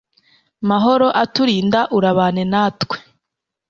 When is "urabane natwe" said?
1.97-2.97